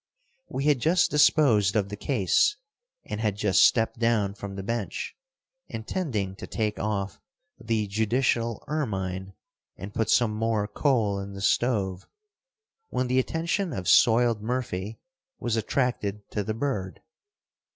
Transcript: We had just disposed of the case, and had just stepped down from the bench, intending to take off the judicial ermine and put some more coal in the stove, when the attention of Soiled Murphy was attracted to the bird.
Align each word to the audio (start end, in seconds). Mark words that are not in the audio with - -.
We 0.49 0.65
had 0.65 0.79
just 0.79 1.11
disposed 1.11 1.75
of 1.75 1.89
the 1.89 1.95
case, 1.95 2.57
and 3.05 3.21
had 3.21 3.35
just 3.35 3.61
stepped 3.63 3.99
down 3.99 4.33
from 4.33 4.55
the 4.55 4.63
bench, 4.63 5.15
intending 5.67 6.35
to 6.37 6.47
take 6.47 6.79
off 6.79 7.19
the 7.59 7.85
judicial 7.85 8.63
ermine 8.67 9.33
and 9.77 9.93
put 9.93 10.09
some 10.09 10.33
more 10.33 10.67
coal 10.67 11.19
in 11.19 11.33
the 11.33 11.39
stove, 11.41 12.07
when 12.89 13.09
the 13.09 13.19
attention 13.19 13.73
of 13.73 13.87
Soiled 13.87 14.41
Murphy 14.41 14.99
was 15.37 15.55
attracted 15.55 16.27
to 16.31 16.43
the 16.43 16.55
bird. 16.55 17.01